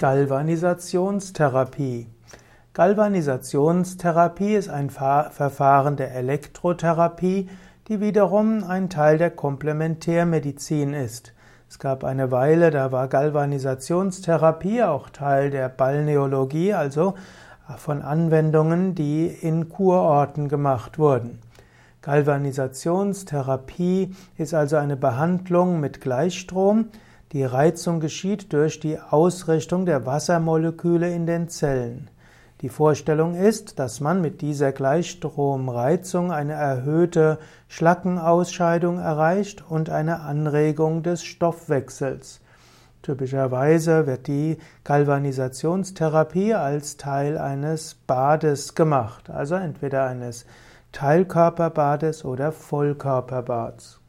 [0.00, 2.08] Galvanisationstherapie.
[2.72, 7.48] Galvanisationstherapie ist ein Verfahren der Elektrotherapie,
[7.86, 11.32] die wiederum ein Teil der Komplementärmedizin ist.
[11.68, 17.14] Es gab eine Weile, da war Galvanisationstherapie auch Teil der Balneologie, also
[17.76, 21.38] von Anwendungen, die in Kurorten gemacht wurden.
[22.02, 26.86] Galvanisationstherapie ist also eine Behandlung mit Gleichstrom,
[27.34, 32.08] die Reizung geschieht durch die Ausrichtung der Wassermoleküle in den Zellen.
[32.60, 41.02] Die Vorstellung ist, dass man mit dieser Gleichstromreizung eine erhöhte Schlackenausscheidung erreicht und eine Anregung
[41.02, 42.40] des Stoffwechsels.
[43.02, 50.46] Typischerweise wird die Galvanisationstherapie als Teil eines Bades gemacht, also entweder eines
[50.92, 54.03] Teilkörperbades oder Vollkörperbads.